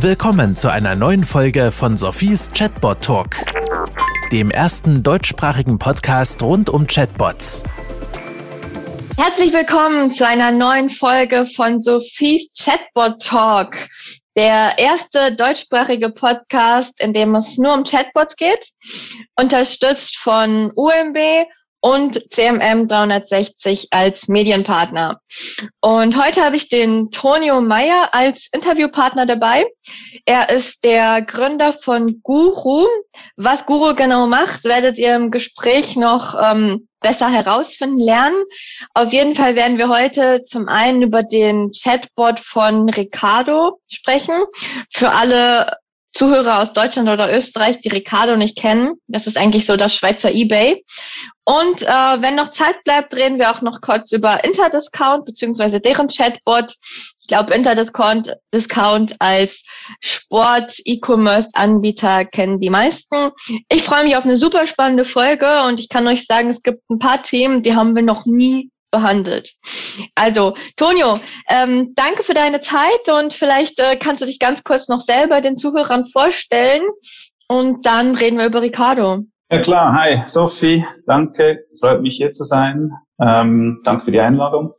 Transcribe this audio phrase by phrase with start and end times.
[0.00, 3.36] Willkommen zu einer neuen Folge von Sophies Chatbot Talk,
[4.30, 7.62] dem ersten deutschsprachigen Podcast rund um Chatbots.
[9.16, 13.74] Herzlich willkommen zu einer neuen Folge von Sophies Chatbot Talk,
[14.36, 18.68] der erste deutschsprachige Podcast, in dem es nur um Chatbots geht,
[19.34, 21.46] unterstützt von UMB
[21.80, 25.20] und CMM 360 als Medienpartner.
[25.80, 29.66] Und heute habe ich den Tonio Meyer als Interviewpartner dabei.
[30.24, 32.86] Er ist der Gründer von Guru.
[33.36, 38.42] Was Guru genau macht, werdet ihr im Gespräch noch ähm, besser herausfinden lernen.
[38.94, 44.34] Auf jeden Fall werden wir heute zum einen über den Chatbot von Ricardo sprechen.
[44.92, 45.76] Für alle
[46.16, 48.94] Zuhörer aus Deutschland oder Österreich, die Ricardo nicht kennen.
[49.06, 50.82] Das ist eigentlich so das Schweizer eBay.
[51.44, 56.08] Und äh, wenn noch Zeit bleibt, reden wir auch noch kurz über Interdiscount beziehungsweise deren
[56.08, 56.74] Chatbot.
[57.20, 59.62] Ich glaube, Interdiscount Discount als
[60.00, 63.32] Sport-E-Commerce-Anbieter kennen die meisten.
[63.68, 66.88] Ich freue mich auf eine super spannende Folge und ich kann euch sagen, es gibt
[66.90, 69.52] ein paar Themen, die haben wir noch nie behandelt.
[70.14, 74.88] Also, Tonio, ähm, danke für deine Zeit und vielleicht äh, kannst du dich ganz kurz
[74.88, 76.82] noch selber den Zuhörern vorstellen
[77.48, 79.24] und dann reden wir über Ricardo.
[79.50, 82.90] Ja klar, hi Sophie, danke, freut mich hier zu sein.
[83.20, 84.74] Ähm, danke für die Einladung.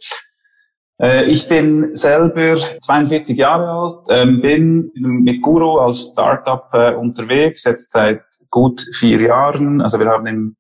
[1.02, 7.64] Äh, ich bin selber 42 Jahre alt, ähm, bin mit Guru als Startup äh, unterwegs,
[7.64, 9.82] jetzt seit gut vier Jahren.
[9.82, 10.56] Also wir haben im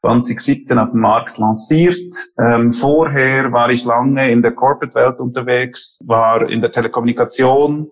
[0.00, 2.14] 2017 auf dem Markt lanciert.
[2.38, 7.90] Ähm, vorher war ich lange in der Corporate-Welt unterwegs, war in der Telekommunikation,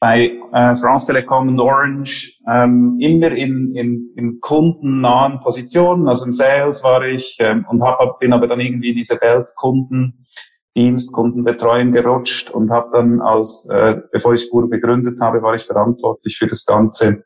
[0.00, 6.32] bei äh, France Telecom und Orange ähm, immer in, in, in kundennahen Positionen, also im
[6.32, 11.92] Sales war ich ähm, und hab, bin aber dann irgendwie in diese Welt Kundendienst, Kundenbetreuung
[11.92, 16.46] gerutscht und habe dann als, äh, bevor ich Spur gegründet habe, war ich verantwortlich für
[16.46, 17.24] das ganze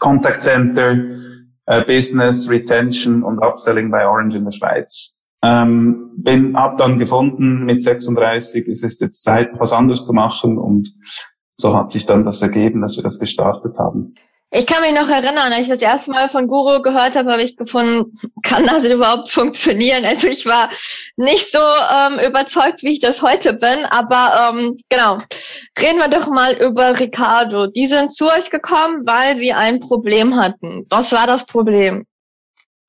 [0.00, 0.96] Contact Center,
[1.66, 5.22] äh, Business, Retention und Upselling bei Orange in der Schweiz.
[5.42, 10.58] Ähm, bin, hab dann gefunden, mit 36 es ist jetzt Zeit, was anderes zu machen
[10.58, 10.88] und
[11.56, 14.14] so hat sich dann das ergeben, dass wir das gestartet haben.
[14.50, 17.42] Ich kann mich noch erinnern, als ich das erste Mal von Guru gehört habe, habe
[17.42, 18.12] ich gefunden,
[18.44, 20.04] kann das überhaupt funktionieren?
[20.04, 20.70] Also ich war
[21.16, 25.18] nicht so ähm, überzeugt, wie ich das heute bin, aber ähm, genau.
[25.80, 27.66] Reden wir doch mal über Ricardo.
[27.66, 30.86] Die sind zu euch gekommen, weil sie ein Problem hatten.
[30.88, 32.06] Was war das Problem?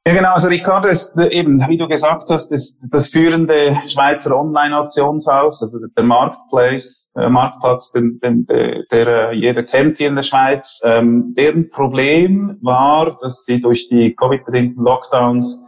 [0.07, 0.33] Ja, genau.
[0.33, 6.03] Also Ricardo ist eben, wie du gesagt hast, ist das führende Schweizer Online-Auktionshaus, also der
[6.03, 10.79] Marketplace, äh, Marktplatz, den, den, der, der äh, jeder kennt hier in der Schweiz.
[10.85, 15.59] Ähm, deren Problem war, dass sie durch die Covid-bedingten Lockdowns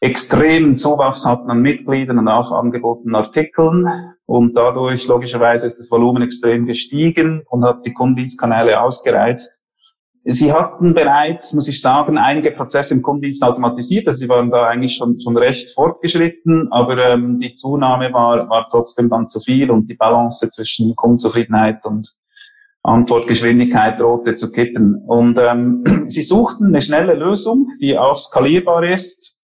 [0.00, 4.14] extremen Zuwachs hatten an Mitgliedern und auch angebotenen Artikeln.
[4.26, 9.57] Und dadurch, logischerweise, ist das Volumen extrem gestiegen und hat die Kundendienstkanäle ausgereizt.
[10.30, 14.06] Sie hatten bereits, muss ich sagen, einige Prozesse im Kundendienst automatisiert.
[14.06, 18.68] Also sie waren da eigentlich schon, schon recht fortgeschritten, aber ähm, die Zunahme war, war
[18.70, 22.14] trotzdem dann zu viel und die Balance zwischen Kundenzufriedenheit und
[22.82, 25.02] Antwortgeschwindigkeit drohte zu kippen.
[25.06, 29.34] Und ähm, sie suchten eine schnelle Lösung, die auch skalierbar ist.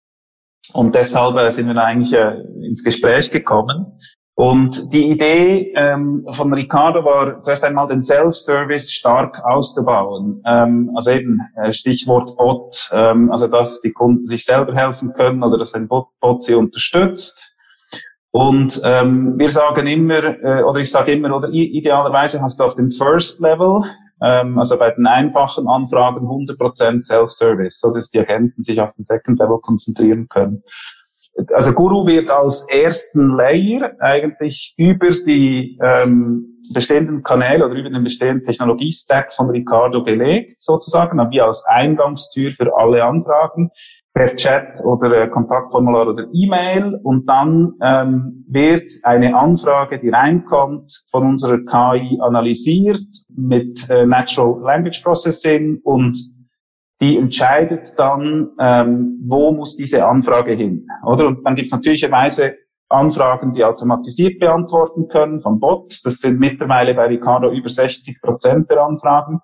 [0.75, 3.99] Und deshalb äh, sind wir eigentlich äh, ins Gespräch gekommen.
[4.37, 10.43] Und die Idee ähm, von Ricardo war zuerst einmal den Self-Service stark auszubauen.
[10.45, 15.45] Ähm, also eben äh, Stichwort Bot, ähm, also dass die Kunden sich selber helfen können
[15.45, 17.55] oder dass ein Bot, Bot sie unterstützt.
[18.33, 22.75] Und ähm, wir sagen immer, äh, oder ich sage immer, oder idealerweise hast du auf
[22.75, 23.83] dem First Level,
[24.21, 29.05] ähm, also bei den einfachen Anfragen 100% Self-Service, so dass die Agenten sich auf den
[29.05, 30.65] Second Level konzentrieren können
[31.53, 38.05] also Guru wird als ersten Layer eigentlich über die ähm, bestehenden Kanäle oder über den
[38.05, 43.71] bestehenden Technologiestack von Ricardo belegt, sozusagen, wie als Eingangstür für alle Anfragen
[44.15, 47.00] per Chat oder äh, Kontaktformular oder E-Mail.
[47.03, 53.03] Und dann ähm, wird eine Anfrage, die reinkommt, von unserer KI analysiert
[53.37, 56.16] mit äh, Natural Language Processing und
[57.04, 61.27] die entscheidet dann, ähm, wo muss diese Anfrage hin, oder?
[61.27, 62.54] Und dann gibt es natürlicherweise
[62.89, 66.01] Anfragen, die automatisiert beantworten können vom Bot.
[66.04, 69.41] Das sind mittlerweile bei Ricardo über 60 Prozent der Anfragen.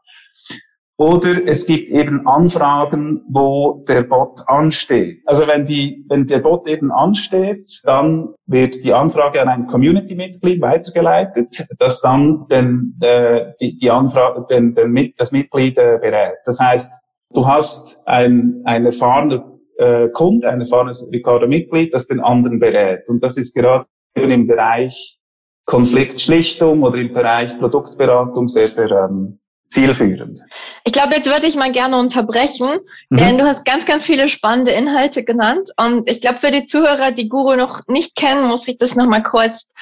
[0.97, 5.23] Oder es gibt eben Anfragen, wo der Bot ansteht.
[5.27, 10.61] Also wenn die, wenn der Bot eben ansteht, dann wird die Anfrage an ein Community-Mitglied
[10.61, 16.37] weitergeleitet, das dann den, äh, die, die Anfrage, den, den, das Mitglied äh, berät.
[16.45, 16.93] Das heißt,
[17.33, 23.09] Du hast ein, ein erfahrener äh, Kunde, ein erfahrenes Ricardo-Mitglied, das den anderen berät.
[23.09, 25.19] Und das ist gerade im Bereich
[25.65, 29.39] Konfliktschlichtung oder im Bereich Produktberatung sehr, sehr ähm,
[29.71, 30.41] zielführend.
[30.85, 33.17] Ich glaube, jetzt würde ich mal gerne unterbrechen, mhm.
[33.17, 35.71] denn du hast ganz, ganz viele spannende Inhalte genannt.
[35.77, 39.23] Und ich glaube, für die Zuhörer, die Guru noch nicht kennen, muss ich das nochmal
[39.23, 39.73] kurz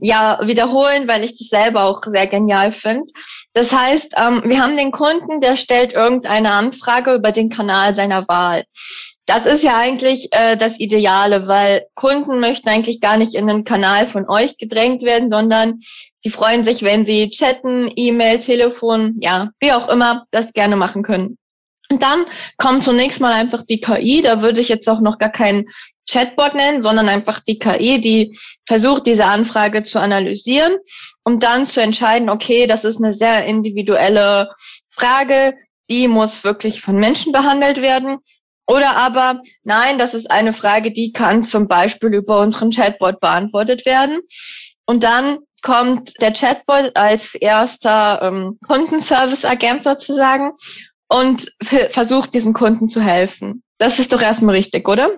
[0.00, 3.12] ja wiederholen, weil ich das selber auch sehr genial finde.
[3.56, 8.28] Das heißt, ähm, wir haben den Kunden, der stellt irgendeine Anfrage über den Kanal seiner
[8.28, 8.64] Wahl.
[9.24, 13.64] Das ist ja eigentlich äh, das Ideale, weil Kunden möchten eigentlich gar nicht in den
[13.64, 15.78] Kanal von euch gedrängt werden, sondern
[16.22, 21.02] sie freuen sich, wenn sie chatten, E-Mail, Telefon, ja, wie auch immer, das gerne machen
[21.02, 21.38] können.
[21.90, 22.26] Und dann
[22.58, 25.64] kommt zunächst mal einfach die KI, da würde ich jetzt auch noch gar keinen
[26.06, 30.76] Chatbot nennen, sondern einfach die KI, die versucht, diese Anfrage zu analysieren,
[31.26, 34.52] um dann zu entscheiden, okay, das ist eine sehr individuelle
[34.88, 35.54] Frage,
[35.90, 38.18] die muss wirklich von Menschen behandelt werden
[38.68, 43.84] oder aber, nein, das ist eine Frage, die kann zum Beispiel über unseren Chatbot beantwortet
[43.86, 44.20] werden.
[44.86, 50.52] Und dann kommt der Chatbot als erster ähm, Kundenservice-Agent sozusagen
[51.08, 51.52] und
[51.90, 53.64] versucht diesem Kunden zu helfen.
[53.78, 55.10] Das ist doch erstmal richtig, oder?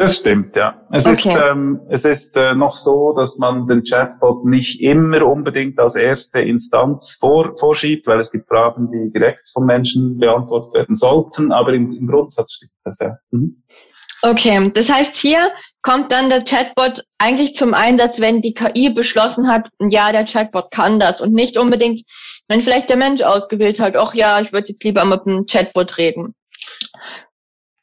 [0.00, 0.80] Das stimmt, ja.
[0.90, 1.12] Es okay.
[1.12, 5.94] ist, ähm, es ist äh, noch so, dass man den Chatbot nicht immer unbedingt als
[5.94, 11.52] erste Instanz vor, vorschiebt, weil es gibt Fragen, die direkt vom Menschen beantwortet werden sollten,
[11.52, 13.18] aber im, im Grundsatz stimmt das, ja.
[13.30, 13.62] Mhm.
[14.22, 15.50] Okay, das heißt, hier
[15.82, 20.70] kommt dann der Chatbot eigentlich zum Einsatz, wenn die KI beschlossen hat, ja, der Chatbot
[20.70, 22.08] kann das und nicht unbedingt,
[22.48, 25.98] wenn vielleicht der Mensch ausgewählt hat, ach ja, ich würde jetzt lieber mit dem Chatbot
[25.98, 26.34] reden.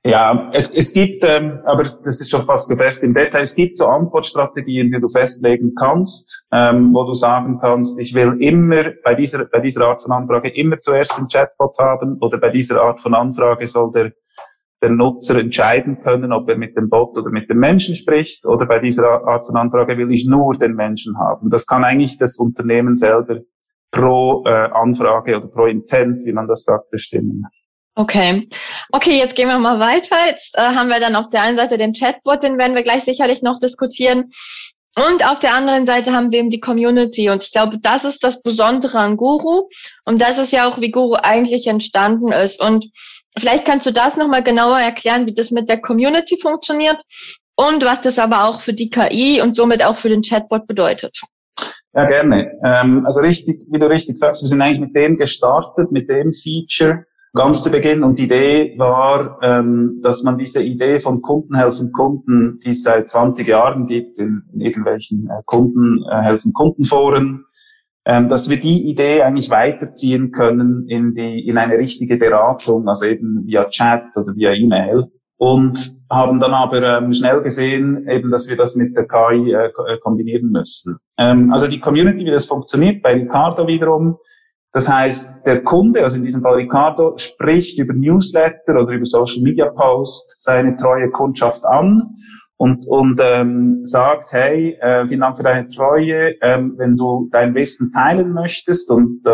[0.06, 3.56] Ja, es, es gibt, ähm, aber das ist schon fast zu fest im Detail, es
[3.56, 8.92] gibt so Antwortstrategien, die du festlegen kannst, ähm, wo du sagen kannst, ich will immer
[9.04, 12.82] bei dieser, bei dieser Art von Anfrage immer zuerst den Chatbot haben oder bei dieser
[12.82, 14.14] Art von Anfrage soll der,
[14.82, 18.66] der Nutzer entscheiden können, ob er mit dem Bot oder mit dem Menschen spricht oder
[18.66, 21.50] bei dieser Art von Anfrage will ich nur den Menschen haben.
[21.50, 23.40] Das kann eigentlich das Unternehmen selber
[23.92, 27.46] pro äh, Anfrage oder pro Intent, wie man das sagt, bestimmen.
[27.98, 28.48] Okay.
[28.92, 30.18] Okay, jetzt gehen wir mal weiter.
[30.28, 33.04] Jetzt äh, haben wir dann auf der einen Seite den Chatbot, den werden wir gleich
[33.04, 34.30] sicherlich noch diskutieren.
[34.96, 37.32] Und auf der anderen Seite haben wir eben die Community.
[37.32, 39.68] Und ich glaube, das ist das Besondere an Guru.
[40.06, 42.62] Und das ist ja auch, wie Guru eigentlich entstanden ist.
[42.62, 42.86] Und
[43.36, 47.02] vielleicht kannst du das nochmal genauer erklären, wie das mit der Community funktioniert
[47.56, 51.20] und was das aber auch für die KI und somit auch für den Chatbot bedeutet.
[51.96, 52.52] Ja, gerne.
[52.64, 56.32] Ähm, also richtig, wie du richtig sagst, wir sind eigentlich mit dem gestartet, mit dem
[56.32, 57.06] Feature,
[57.38, 58.04] ganz zu Beginn.
[58.04, 62.84] Und die Idee war, ähm, dass man diese Idee von Kunden helfen Kunden, die es
[62.84, 67.46] seit 20 Jahren gibt, in, in irgendwelchen äh, Kunden äh, helfen Kundenforen,
[68.06, 73.06] ähm, dass wir die Idee eigentlich weiterziehen können in die in eine richtige Beratung, also
[73.06, 75.06] eben via Chat oder via E-Mail.
[75.40, 79.68] Und haben dann aber ähm, schnell gesehen, eben, dass wir das mit der KI äh,
[79.68, 80.98] äh, kombinieren müssen.
[81.20, 84.18] Ähm, also die Community, wie das funktioniert, bei Ricardo wiederum,
[84.74, 89.42] das heißt, der Kunde, also in diesem Fall Ricardo, spricht über Newsletter oder über Social
[89.42, 92.04] Media Post seine treue Kundschaft an
[92.58, 97.56] und, und ähm, sagt, hey, äh, vielen Dank für deine Treue, ähm, wenn du dein
[97.56, 99.32] Wissen teilen möchtest und äh,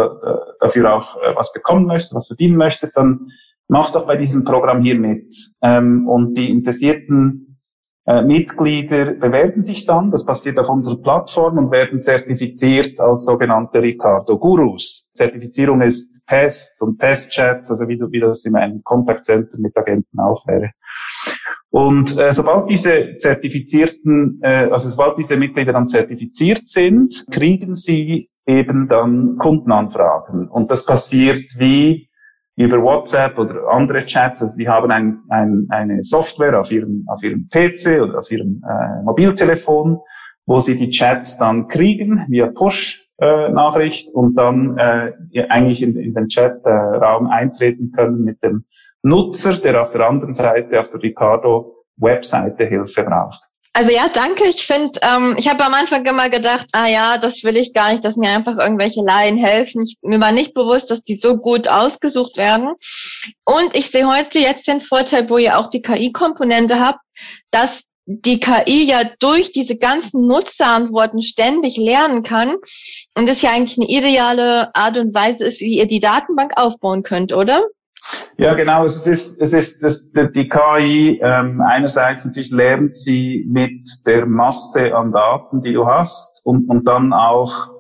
[0.60, 3.28] dafür auch äh, was bekommen möchtest, was verdienen möchtest, dann
[3.68, 5.34] mach doch bei diesem Programm hier mit.
[5.62, 7.53] Ähm, und die interessierten
[8.06, 13.82] äh, Mitglieder bewerben sich dann, das passiert auf unserer Plattform und werden zertifiziert als sogenannte
[13.82, 15.10] Ricardo Gurus.
[15.14, 19.78] Zertifizierung ist Tests und Testchats, also wie, du, wie das in einem Contact Center mit
[19.78, 20.72] Agenten auch wäre.
[21.70, 28.30] Und äh, sobald diese zertifizierten, äh, also sobald diese Mitglieder dann zertifiziert sind, kriegen sie
[28.46, 30.50] eben dann Kundenanfragen.
[30.50, 32.10] Und das passiert wie
[32.56, 34.42] über WhatsApp oder andere Chats.
[34.42, 38.62] Also die haben ein, ein, eine Software auf ihrem, auf ihrem PC oder auf ihrem
[38.64, 40.00] äh, Mobiltelefon,
[40.46, 45.14] wo sie die Chats dann kriegen via Push-Nachricht äh, und dann äh,
[45.50, 48.66] eigentlich in, in den Chat-Raum eintreten können mit dem
[49.02, 53.50] Nutzer, der auf der anderen Seite auf der Ricardo-Webseite Hilfe braucht.
[53.76, 54.46] Also ja, danke.
[54.48, 57.92] Ich finde, ähm, ich habe am Anfang immer gedacht, ah ja, das will ich gar
[57.92, 59.82] nicht, dass mir einfach irgendwelche Laien helfen.
[59.82, 62.76] Ich, mir war nicht bewusst, dass die so gut ausgesucht werden.
[63.46, 67.00] Und ich sehe heute jetzt den Vorteil, wo ihr auch die KI-Komponente habt,
[67.50, 72.58] dass die KI ja durch diese ganzen Nutzerantworten ständig lernen kann
[73.16, 77.02] und das ja eigentlich eine ideale Art und Weise ist, wie ihr die Datenbank aufbauen
[77.02, 77.66] könnt, oder?
[78.38, 78.84] Ja, genau.
[78.84, 84.94] Es ist, es ist das, die KI ähm, einerseits natürlich lernt sie mit der Masse
[84.96, 87.74] an Daten, die du hast, und, und dann auch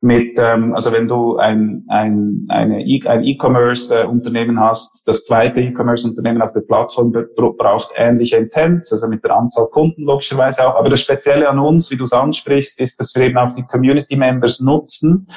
[0.00, 6.52] mit, ähm, also wenn du ein, ein, e ein E-Commerce-Unternehmen hast, das zweite E-Commerce-Unternehmen auf
[6.52, 10.76] der Plattform braucht ähnliche Intents, also mit der Anzahl Kunden logischerweise auch.
[10.76, 13.64] Aber das Spezielle an uns, wie du es ansprichst, ist, dass wir eben auch die
[13.64, 15.28] Community-Members nutzen,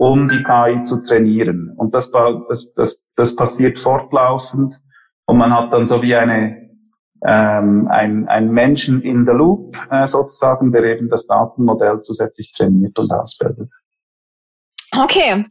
[0.00, 1.74] um die KI zu trainieren.
[1.76, 4.74] Und das, das, das, das passiert fortlaufend
[5.26, 6.70] und man hat dann so wie eine,
[7.22, 12.98] ähm, ein, ein Menschen in the Loop äh, sozusagen, der eben das Datenmodell zusätzlich trainiert
[12.98, 13.68] und ausbildet.
[14.96, 15.44] Okay.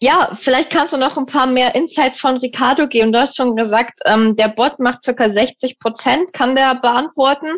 [0.00, 3.14] Ja, vielleicht kannst du noch ein paar mehr Insights von Ricardo geben.
[3.14, 7.56] Du hast schon gesagt, ähm, der Bot macht circa 60 Prozent, kann der beantworten.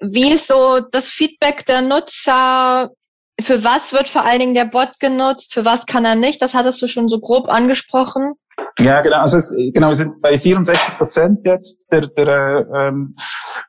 [0.00, 2.92] Wie ist so das Feedback der Nutzer?
[3.42, 5.52] Für was wird vor allen Dingen der Bot genutzt?
[5.54, 6.40] Für was kann er nicht?
[6.40, 8.34] Das hattest du schon so grob angesprochen.
[8.78, 9.18] Ja, genau.
[9.18, 13.16] Also es, genau, wir sind bei 64 Prozent jetzt der, der ähm,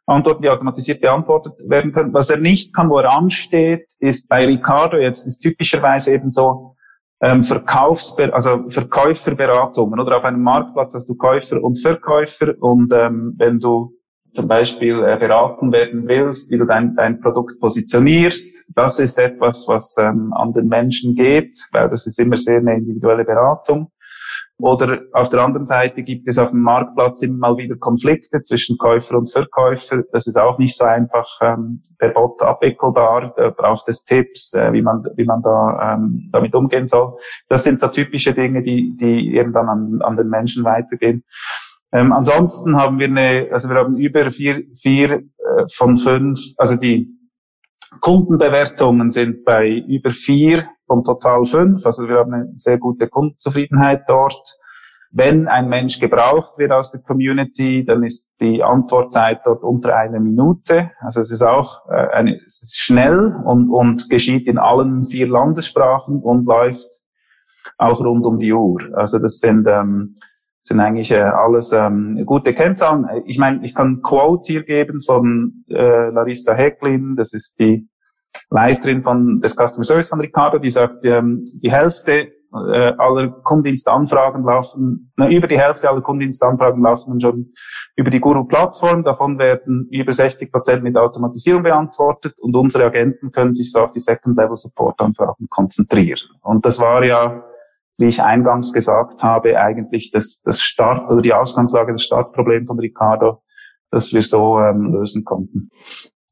[0.06, 2.14] Antworten, die automatisiert beantwortet werden können.
[2.14, 6.76] Was er nicht kann, wo er ansteht, ist bei Ricardo jetzt ist typischerweise eben so
[7.22, 13.36] ähm, Verkaufs also Verkäuferberatungen oder auf einem Marktplatz hast du Käufer und Verkäufer und ähm,
[13.38, 13.94] wenn du
[14.34, 19.66] zum Beispiel äh, beraten werden willst, wie du dein, dein Produkt positionierst, das ist etwas,
[19.68, 23.92] was ähm, an den Menschen geht, weil das ist immer sehr eine individuelle Beratung.
[24.60, 28.78] Oder auf der anderen Seite gibt es auf dem Marktplatz immer mal wieder Konflikte zwischen
[28.78, 30.04] Käufer und Verkäufer.
[30.12, 33.34] Das ist auch nicht so einfach ähm, per Bot abwickelbar.
[33.36, 37.18] Da braucht es Tipps, äh, wie man wie man da ähm, damit umgehen soll.
[37.50, 41.24] Das sind so typische Dinge, die die eben dann an, an den Menschen weitergehen.
[41.94, 45.22] Ähm, ansonsten haben wir eine, also wir haben über vier, vier äh,
[45.72, 47.08] von fünf, also die
[48.02, 51.86] Kundenbewertungen sind bei über vier von total fünf.
[51.86, 54.58] Also wir haben eine sehr gute Kundenzufriedenheit dort.
[55.12, 60.20] Wenn ein Mensch gebraucht wird aus der Community, dann ist die Antwortzeit dort unter einer
[60.20, 60.90] Minute.
[61.02, 65.28] Also es ist auch äh, eine, es ist schnell und, und geschieht in allen vier
[65.28, 66.88] Landessprachen und läuft
[67.78, 68.80] auch rund um die Uhr.
[68.94, 70.16] Also das sind ähm,
[70.64, 73.08] sind eigentlich äh, alles ähm, gute Kennzahlen.
[73.26, 77.88] Ich meine, ich kann Quote hier geben von äh, Larissa Hecklin, das ist die
[78.50, 84.44] Leiterin von des Customer Service von Ricardo, die sagt, ähm, die Hälfte äh, aller Kundendienstanfragen
[84.44, 87.52] laufen, na, über die Hälfte aller Kundendienstanfragen laufen schon
[87.96, 89.04] über die Guru-Plattform.
[89.04, 93.92] Davon werden über 60 Prozent mit Automatisierung beantwortet und unsere Agenten können sich so auf
[93.92, 96.22] die Second-Level-Support-Anfragen konzentrieren.
[96.42, 97.44] Und das war ja
[97.98, 102.80] wie ich eingangs gesagt habe, eigentlich das, das Start oder die Ausgangslage, das Startproblem von
[102.80, 103.44] Ricardo,
[103.92, 105.70] das wir so ähm, lösen konnten.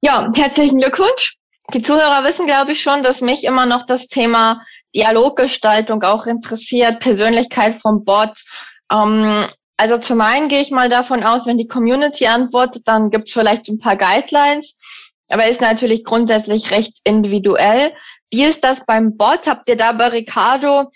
[0.02, 1.38] Ja, herzlichen Glückwunsch.
[1.74, 4.62] Die Zuhörer wissen, glaube ich, schon, dass mich immer noch das Thema
[4.96, 8.44] Dialoggestaltung auch interessiert, Persönlichkeit vom Bot.
[8.92, 9.46] Ähm,
[9.78, 13.34] also zum einen gehe ich mal davon aus, wenn die Community antwortet, dann gibt es
[13.34, 14.76] vielleicht ein paar Guidelines,
[15.32, 17.94] aber ist natürlich grundsätzlich recht individuell.
[18.32, 19.48] Wie ist das beim Bot?
[19.48, 20.92] Habt ihr da bei Ricardo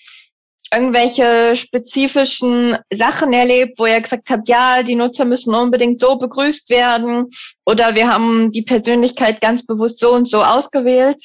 [0.74, 6.70] irgendwelche spezifischen Sachen erlebt, wo ihr gesagt habt, ja, die Nutzer müssen unbedingt so begrüßt
[6.70, 7.30] werden
[7.66, 11.22] oder wir haben die Persönlichkeit ganz bewusst so und so ausgewählt?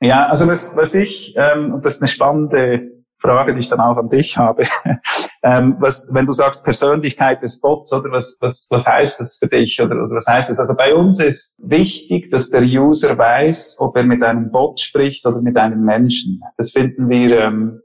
[0.00, 3.80] Ja, also was, was ich, ähm, und das ist eine spannende Frage, die ich dann
[3.80, 4.64] auch an dich habe,
[5.42, 9.48] ähm, was, wenn du sagst Persönlichkeit des Bots, oder was, was, was heißt das für
[9.48, 10.58] dich oder, oder was heißt das?
[10.58, 15.26] Also bei uns ist wichtig, dass der User weiß, ob er mit einem Bot spricht
[15.26, 16.40] oder mit einem Menschen.
[16.56, 17.82] Das finden wir ähm,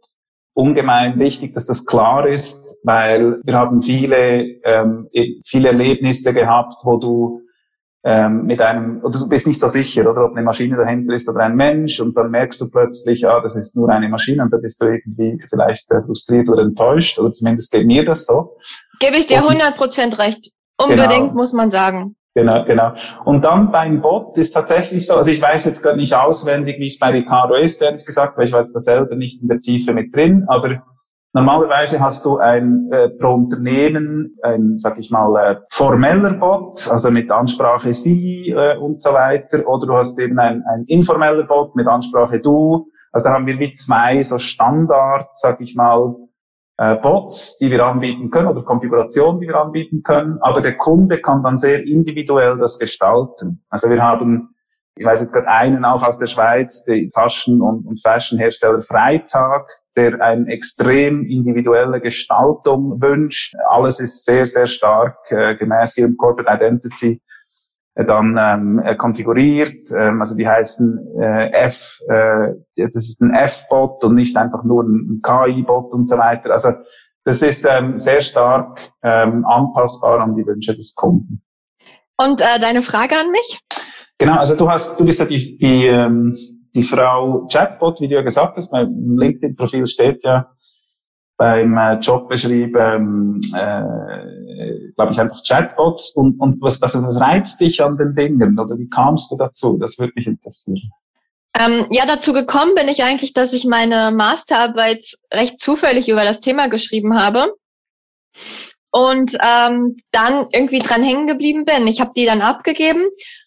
[0.55, 6.75] ungemein wichtig, dass das klar ist, weil wir haben viele, ähm, e, viele Erlebnisse gehabt,
[6.83, 7.41] wo du
[8.05, 11.27] ähm, mit einem, oder du bist nicht so sicher, oder ob eine Maschine dahinter ist
[11.27, 14.53] oder ein Mensch, und dann merkst du plötzlich, ah, das ist nur eine Maschine, und
[14.53, 18.55] dann bist du irgendwie vielleicht äh, frustriert oder enttäuscht, oder zumindest geht mir das so.
[18.99, 20.51] Gebe ich dir 100 Prozent recht.
[20.81, 21.33] Unbedingt, genau.
[21.33, 22.15] muss man sagen.
[22.37, 22.91] Genau, genau.
[23.23, 26.87] Und dann beim Bot ist tatsächlich so, also ich weiß jetzt gar nicht auswendig, wie
[26.87, 29.61] es bei Ricardo ist, ehrlich gesagt, weil ich war jetzt da selber nicht in der
[29.61, 30.83] Tiefe mit drin, aber
[31.31, 37.09] normalerweise hast du ein äh, pro Unternehmen ein, sag ich mal, äh, formeller Bot, also
[37.09, 41.73] mit Ansprache Sie äh, und so weiter, oder du hast eben ein, ein informeller Bot
[41.77, 42.89] mit Ansprache Du.
[43.13, 46.15] Also da haben wir wie zwei so Standard, sag ich mal,
[46.77, 50.39] äh, Bots, die wir anbieten können oder Konfigurationen, die wir anbieten können.
[50.41, 53.63] Aber der Kunde kann dann sehr individuell das gestalten.
[53.69, 54.55] Also wir haben,
[54.97, 59.69] ich weiß jetzt gerade einen auch aus der Schweiz, die Taschen- und, und Fashionhersteller Freitag,
[59.95, 63.55] der eine extrem individuelle Gestaltung wünscht.
[63.69, 67.21] Alles ist sehr, sehr stark äh, gemäß ihrem Corporate Identity
[68.03, 69.89] dann ähm, äh, konfiguriert.
[69.97, 74.83] Ähm, also die heißen äh, F, äh, das ist ein F-Bot und nicht einfach nur
[74.83, 76.51] ein, KI-Bot und so weiter.
[76.51, 76.71] Also
[77.23, 81.41] das ist ähm, sehr stark ähm, anpassbar an die Wünsche des Kunden.
[82.17, 83.61] Und äh, deine Frage an mich?
[84.17, 86.35] Genau, also du hast, du bist ja die, die, ähm,
[86.73, 90.51] die Frau Chatbot, wie du ja gesagt hast, mein LinkedIn-Profil steht ja
[91.37, 96.15] beim äh, Job beschrieben, äh, glaube ich, einfach Chatbots.
[96.15, 98.57] Und, und was, also was reizt dich an den Dingen?
[98.57, 99.77] Oder wie kamst du dazu?
[99.77, 100.91] Das würde mich interessieren.
[101.57, 106.41] Ähm, ja, dazu gekommen bin ich eigentlich, dass ich meine Masterarbeit recht zufällig über das
[106.41, 107.53] Thema geschrieben habe
[108.91, 111.87] und ähm, dann irgendwie dran hängen geblieben bin.
[111.87, 113.05] Ich habe die dann abgegeben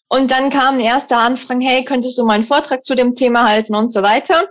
[0.09, 3.75] und dann kam erste Anfragen, hey, könntest du mal einen Vortrag zu dem Thema halten
[3.75, 4.47] und so weiter.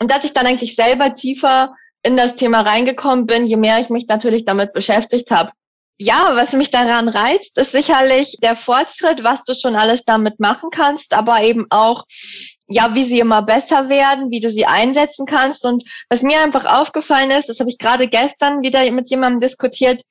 [0.00, 3.88] Und dass ich dann eigentlich selber tiefer in das Thema reingekommen bin, je mehr ich
[3.88, 5.50] mich natürlich damit beschäftigt habe.
[5.96, 10.70] Ja, was mich daran reizt, ist sicherlich der Fortschritt, was du schon alles damit machen
[10.70, 12.04] kannst, aber eben auch,
[12.66, 15.64] ja, wie sie immer besser werden, wie du sie einsetzen kannst.
[15.64, 20.02] Und was mir einfach aufgefallen ist, das habe ich gerade gestern wieder mit jemandem diskutiert,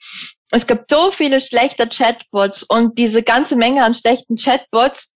[0.51, 5.12] es gibt so viele schlechte Chatbots und diese ganze Menge an schlechten Chatbots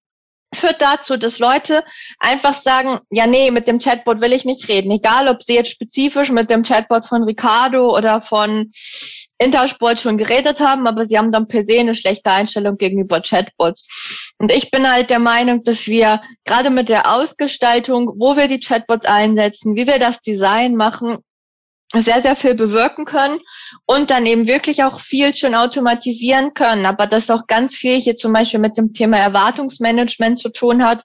[0.54, 1.84] führt dazu, dass Leute
[2.20, 4.92] einfach sagen, ja, nee, mit dem Chatbot will ich nicht reden.
[4.92, 8.72] Egal, ob sie jetzt spezifisch mit dem Chatbot von Ricardo oder von
[9.38, 14.34] Intersport schon geredet haben, aber sie haben dann per se eine schlechte Einstellung gegenüber Chatbots.
[14.40, 18.60] Und ich bin halt der Meinung, dass wir gerade mit der Ausgestaltung, wo wir die
[18.60, 21.20] Chatbots einsetzen, wie wir das Design machen,
[21.94, 23.40] sehr, sehr viel bewirken können
[23.86, 26.86] und dann eben wirklich auch viel schon automatisieren können.
[26.86, 31.04] Aber das auch ganz viel hier zum Beispiel mit dem Thema Erwartungsmanagement zu tun hat.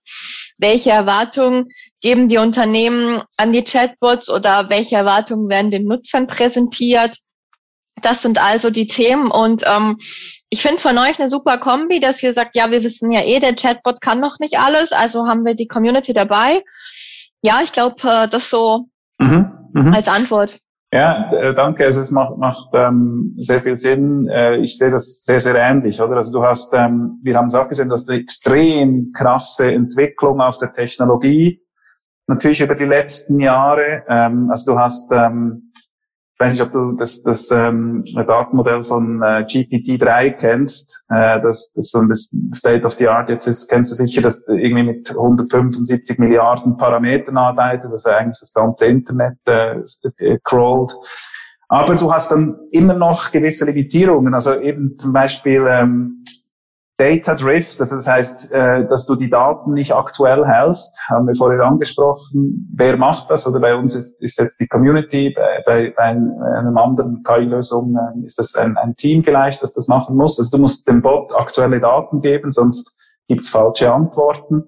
[0.58, 1.68] Welche Erwartungen
[2.00, 7.18] geben die Unternehmen an die Chatbots oder welche Erwartungen werden den Nutzern präsentiert?
[8.00, 9.98] Das sind also die Themen und ähm,
[10.48, 13.22] ich finde es von euch eine super Kombi, dass ihr sagt, ja, wir wissen ja
[13.22, 16.64] eh, der Chatbot kann noch nicht alles, also haben wir die Community dabei.
[17.42, 19.96] Ja, ich glaube, äh, das so mhm, mh.
[19.96, 20.58] als Antwort.
[20.94, 21.86] Ja, äh, danke.
[21.86, 24.28] Also es macht, macht ähm, sehr viel Sinn.
[24.28, 26.16] Äh, ich sehe das sehr, sehr ähnlich, oder?
[26.16, 30.42] Also du hast, ähm, wir haben es auch gesehen, du hast eine extrem krasse Entwicklung
[30.42, 31.62] auf der Technologie.
[32.26, 34.04] Natürlich über die letzten Jahre.
[34.06, 35.71] Ähm, also du hast ähm,
[36.42, 41.90] weiß nicht, ob du das, das ähm, Datenmodell von äh, GPT-3 kennst, äh, das, das
[41.90, 43.30] so das State of the Art.
[43.30, 48.40] Jetzt ist, kennst du sicher, dass irgendwie mit 175 Milliarden Parametern arbeitet, dass er eigentlich
[48.40, 49.76] das ganze Internet äh,
[50.18, 50.92] äh, crawlt.
[51.68, 56.21] Aber du hast dann immer noch gewisse Limitierungen, also eben zum Beispiel ähm,
[57.02, 61.34] Data Drift, also das heißt, äh, dass du die Daten nicht aktuell hältst, haben wir
[61.34, 62.70] vorher angesprochen.
[62.76, 63.44] Wer macht das?
[63.44, 68.24] Oder bei uns ist, ist jetzt die Community, bei, bei, bei einem anderen KI-Lösung äh,
[68.24, 70.38] ist das ein, ein Team vielleicht, das das machen muss.
[70.38, 74.62] Also du musst dem Bot aktuelle Daten geben, sonst gibt's falsche Antworten.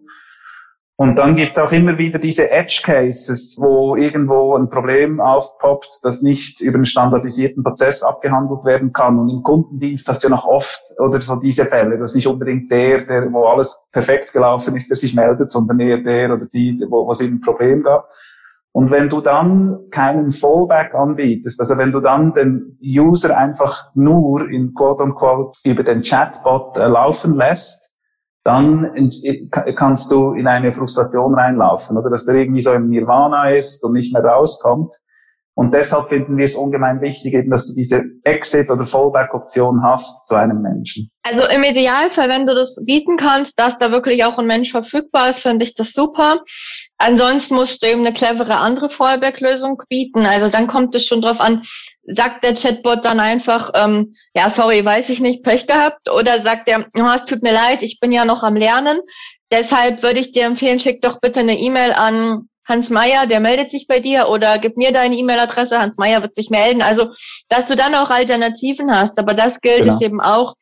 [0.96, 6.22] Und dann gibt's auch immer wieder diese Edge Cases, wo irgendwo ein Problem aufpoppt, das
[6.22, 9.18] nicht über einen standardisierten Prozess abgehandelt werden kann.
[9.18, 11.98] Und im Kundendienst hast du ja noch oft oder so diese Fälle.
[11.98, 15.80] Das ist nicht unbedingt der, der, wo alles perfekt gelaufen ist, der sich meldet, sondern
[15.80, 18.08] eher der oder die, wo, wo es eben ein Problem gab.
[18.70, 24.48] Und wenn du dann keinen Fallback anbietest, also wenn du dann den User einfach nur
[24.48, 27.83] in quote unquote über den Chatbot äh, laufen lässt,
[28.44, 29.10] dann
[29.74, 33.94] kannst du in eine Frustration reinlaufen, oder dass der irgendwie so im Nirvana ist und
[33.94, 34.94] nicht mehr rauskommt.
[35.56, 40.26] Und deshalb finden wir es ungemein wichtig, eben, dass du diese Exit- oder Fallback-Option hast
[40.26, 41.12] zu einem Menschen.
[41.22, 45.30] Also im Idealfall, wenn du das bieten kannst, dass da wirklich auch ein Mensch verfügbar
[45.30, 46.42] ist, finde ich das super.
[46.98, 50.26] Ansonsten musst du eben eine clevere andere Fallback-Lösung bieten.
[50.26, 51.62] Also dann kommt es schon drauf an,
[52.02, 56.10] sagt der Chatbot dann einfach, ähm, ja, sorry, weiß ich nicht, Pech gehabt?
[56.10, 58.98] Oder sagt er, oh, es tut mir leid, ich bin ja noch am Lernen.
[59.52, 63.70] Deshalb würde ich dir empfehlen, schick doch bitte eine E-Mail an Hans Meyer, der meldet
[63.70, 66.82] sich bei dir oder gib mir deine E-Mail-Adresse, Hans Meyer wird sich melden.
[66.82, 67.10] Also,
[67.48, 69.18] dass du dann auch Alternativen hast.
[69.18, 69.94] Aber das gilt genau.
[69.94, 70.54] es eben auch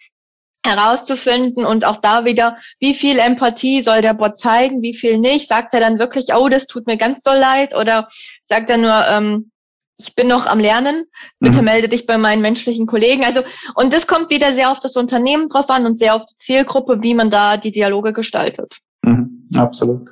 [0.64, 5.48] herauszufinden und auch da wieder, wie viel Empathie soll der Bot zeigen, wie viel nicht.
[5.48, 8.08] Sagt er dann wirklich, oh, das tut mir ganz doll leid oder
[8.44, 9.50] sagt er nur, ähm,
[9.98, 11.04] ich bin noch am Lernen,
[11.38, 11.64] bitte mhm.
[11.64, 13.24] melde dich bei meinen menschlichen Kollegen.
[13.24, 13.42] Also,
[13.74, 17.02] und das kommt wieder sehr auf das Unternehmen drauf an und sehr auf die Zielgruppe,
[17.02, 18.78] wie man da die Dialoge gestaltet.
[19.02, 20.08] Mhm, absolut.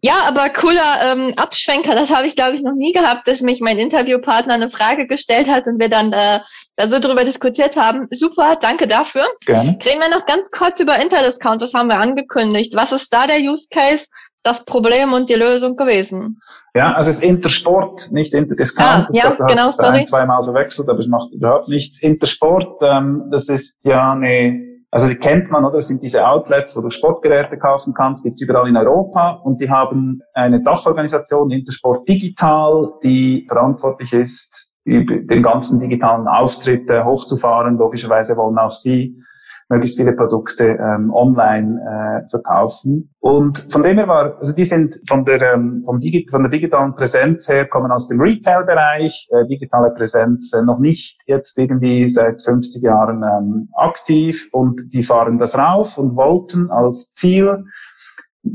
[0.00, 3.60] Ja, aber cooler ähm, Abschwenker, das habe ich, glaube ich, noch nie gehabt, dass mich
[3.60, 6.40] mein Interviewpartner eine Frage gestellt hat und wir dann äh,
[6.76, 8.06] da so drüber diskutiert haben.
[8.12, 9.26] Super, danke dafür.
[9.44, 9.76] Gerne.
[9.84, 12.74] Reden wir noch ganz kurz über Interdiscount, das haben wir angekündigt.
[12.76, 14.06] Was ist da der Use Case?
[14.42, 16.40] das Problem und die Lösung gewesen.
[16.74, 19.08] Ja, also es ist Intersport, nicht Interdiscount.
[19.08, 19.98] Ah, ja, glaub, du genau, hast sorry.
[19.98, 22.02] ein, zweimal verwechselt, aber es macht überhaupt nichts.
[22.02, 25.76] Intersport, ähm, das ist ja eine, also die kennt man, oder?
[25.76, 29.70] Das sind diese Outlets, wo du Sportgeräte kaufen kannst, gibt's überall in Europa und die
[29.70, 37.76] haben eine Dachorganisation, Intersport Digital, die verantwortlich ist, den ganzen digitalen Auftritt hochzufahren.
[37.76, 39.22] Logischerweise wollen auch sie
[39.68, 43.14] möglichst viele Produkte ähm, online äh, verkaufen.
[43.20, 46.50] Und von dem her war, also die sind von der, ähm, vom Digi von der
[46.50, 52.08] digitalen Präsenz her, kommen aus dem Retail-Bereich, äh, digitale Präsenz äh, noch nicht jetzt irgendwie
[52.08, 57.64] seit 50 Jahren ähm, aktiv und die fahren das rauf und wollten als Ziel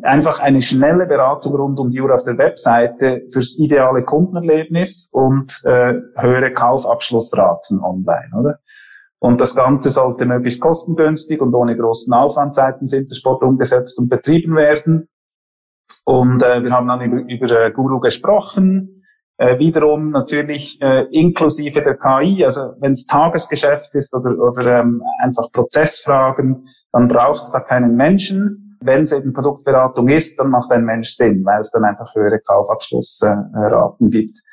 [0.02, 5.62] einfach eine schnelle Beratung rund um die Uhr auf der Webseite fürs ideale Kundenerlebnis und
[5.66, 8.60] äh, höhere Kaufabschlussraten online, oder?
[9.24, 14.58] Und das Ganze sollte möglichst kostengünstig und ohne großen Aufwand seitens Intersport umgesetzt und betrieben
[14.58, 15.08] werden.
[16.04, 19.06] Und äh, wir haben dann über, über äh, Guru gesprochen,
[19.38, 25.02] äh, wiederum natürlich äh, inklusive der KI, also wenn es Tagesgeschäft ist oder, oder ähm,
[25.24, 28.78] einfach Prozessfragen, dann braucht es da keinen Menschen.
[28.82, 32.42] Wenn es eben Produktberatung ist, dann macht ein Mensch Sinn, weil es dann einfach höhere
[32.42, 34.44] Kaufabschlussraten gibt.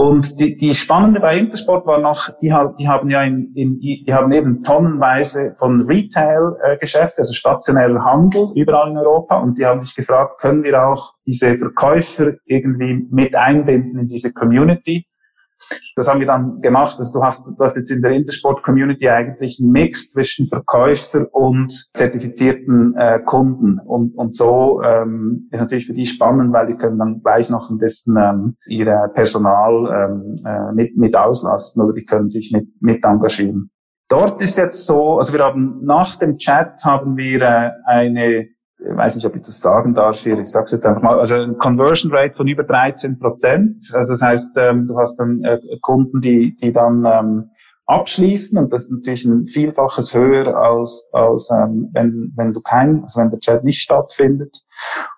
[0.00, 4.06] Und die, die Spannende bei Intersport war noch, die, die haben ja in, in, die
[4.14, 9.38] haben eben tonnenweise von Retail-Geschäft, äh, also stationärer Handel überall in Europa.
[9.38, 14.32] Und die haben sich gefragt, können wir auch diese Verkäufer irgendwie mit einbinden in diese
[14.32, 15.04] Community?
[15.96, 16.98] Das haben wir dann gemacht.
[16.98, 21.88] Also du hast, du hast jetzt in der Intersport-Community eigentlich einen Mix zwischen Verkäufer und
[21.94, 23.78] zertifizierten äh, Kunden.
[23.80, 27.70] Und, und so ähm, ist natürlich für die spannend, weil die können dann gleich noch
[27.70, 32.68] ein bisschen ähm, ihr Personal ähm, äh, mit, mit auslasten oder die können sich mit,
[32.80, 33.70] mit engagieren.
[34.08, 38.96] Dort ist jetzt so, also wir haben nach dem Chat haben wir äh, eine ich
[38.96, 41.34] weiß nicht, ob ich das sagen darf hier, ich sage es jetzt einfach mal, also
[41.34, 43.90] ein Conversion Rate von über 13 Prozent.
[43.92, 47.50] Also das heißt, ähm, du hast dann äh, Kunden, die, die dann ähm,
[47.86, 53.02] abschließen und das ist natürlich ein Vielfaches höher als, als ähm, wenn, wenn du kein,
[53.02, 54.56] also wenn der Chat nicht stattfindet.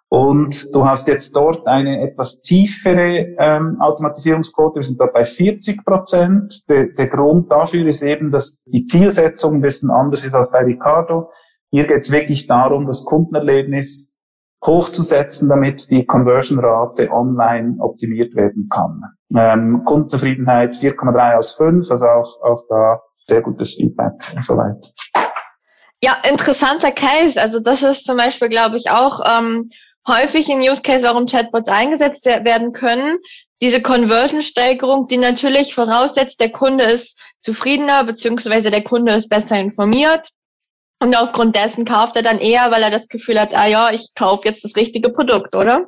[0.08, 5.84] Und du hast jetzt dort eine etwas tiefere ähm, Automatisierungsquote, wir sind da bei 40
[5.84, 6.68] Prozent.
[6.68, 10.60] Der, der Grund dafür ist eben, dass die Zielsetzung ein bisschen anders ist als bei
[10.60, 11.30] Ricardo.
[11.70, 14.12] Hier geht es wirklich darum, das Kundenerlebnis
[14.64, 19.02] hochzusetzen, damit die Conversion-Rate online optimiert werden kann.
[19.34, 24.92] Ähm, Kundenzufriedenheit 4,3 aus 5, also auch, auch da sehr gutes Feedback und soweit.
[26.02, 27.40] Ja, interessanter Case.
[27.40, 29.70] Also das ist zum Beispiel, glaube ich, auch ähm,
[30.08, 33.18] häufig ein Use Case, warum Chatbots eingesetzt werden können.
[33.62, 40.30] Diese Conversion-Steigerung, die natürlich voraussetzt, der Kunde ist zufriedener, beziehungsweise der Kunde ist besser informiert.
[41.02, 44.12] Und aufgrund dessen kauft er dann eher, weil er das Gefühl hat, ah ja, ich
[44.14, 45.86] kaufe jetzt das richtige Produkt, oder?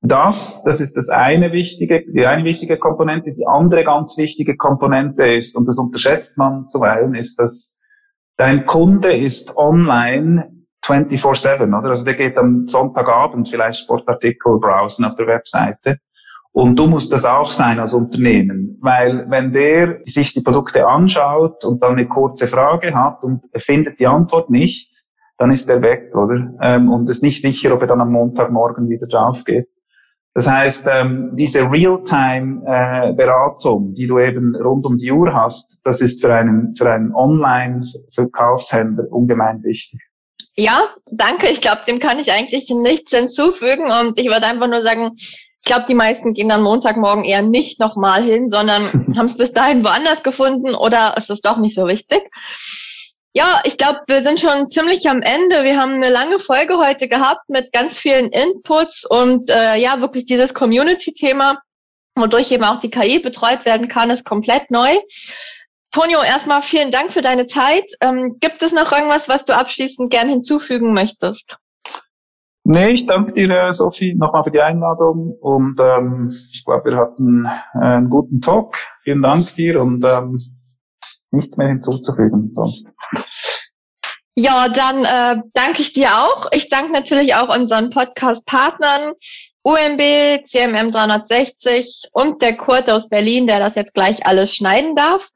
[0.00, 3.32] Das, das ist das eine wichtige, die eine wichtige Komponente.
[3.32, 7.76] Die andere ganz wichtige Komponente ist, und das unterschätzt man zuweilen, ist, dass
[8.36, 10.50] dein Kunde ist online
[10.84, 11.90] 24-7, oder?
[11.90, 15.98] Also der geht am Sonntagabend vielleicht Sportartikel browsen auf der Webseite
[16.54, 21.64] und du musst das auch sein als Unternehmen, weil wenn der sich die Produkte anschaut
[21.64, 24.94] und dann eine kurze Frage hat und findet die Antwort nicht,
[25.36, 26.54] dann ist er weg, oder?
[26.62, 29.66] Ähm, und ist nicht sicher, ob er dann am Montagmorgen wieder drauf geht.
[30.32, 36.00] Das heißt, ähm, diese Real-Time-Beratung, äh, die du eben rund um die Uhr hast, das
[36.00, 40.00] ist für einen, für einen Online-Verkaufshändler ungemein wichtig.
[40.54, 41.48] Ja, danke.
[41.48, 45.16] Ich glaube, dem kann ich eigentlich nichts hinzufügen und ich würde einfach nur sagen,
[45.64, 48.82] ich glaube, die meisten gehen dann Montagmorgen eher nicht nochmal hin, sondern
[49.16, 52.20] haben es bis dahin woanders gefunden oder ist es doch nicht so wichtig.
[53.32, 55.64] Ja, ich glaube, wir sind schon ziemlich am Ende.
[55.64, 60.26] Wir haben eine lange Folge heute gehabt mit ganz vielen Inputs und äh, ja, wirklich
[60.26, 61.62] dieses Community-Thema,
[62.14, 64.98] wodurch eben auch die KI betreut werden kann, ist komplett neu.
[65.90, 67.90] Tonio, erstmal vielen Dank für deine Zeit.
[68.02, 71.56] Ähm, gibt es noch irgendwas, was du abschließend gern hinzufügen möchtest?
[72.66, 76.96] Nee, ich danke dir, äh, Sophie, nochmal für die Einladung und ähm, ich glaube, wir
[76.96, 78.78] hatten äh, einen guten Talk.
[79.02, 80.40] Vielen Dank dir und ähm,
[81.30, 82.94] nichts mehr hinzuzufügen sonst.
[84.34, 86.50] Ja, dann äh, danke ich dir auch.
[86.52, 89.12] Ich danke natürlich auch unseren Podcast-Partnern
[89.62, 95.28] UMB, CMM 360 und der Kurt aus Berlin, der das jetzt gleich alles schneiden darf.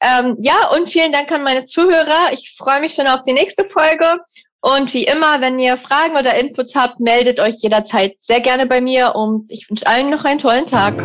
[0.00, 2.32] Ähm, ja, und vielen Dank an meine Zuhörer.
[2.32, 4.18] Ich freue mich schon auf die nächste Folge
[4.60, 8.80] und wie immer, wenn ihr Fragen oder Inputs habt, meldet euch jederzeit sehr gerne bei
[8.80, 11.02] mir und ich wünsche allen noch einen tollen Tag.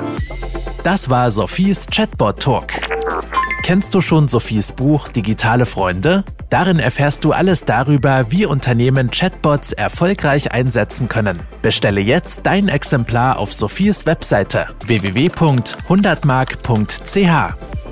[0.83, 2.73] Das war Sophies Chatbot Talk.
[3.63, 6.25] Kennst du schon Sophies Buch Digitale Freunde?
[6.49, 11.41] Darin erfährst du alles darüber, wie Unternehmen Chatbots erfolgreich einsetzen können.
[11.61, 17.82] Bestelle jetzt dein Exemplar auf Sophies Webseite www.100mark.ch.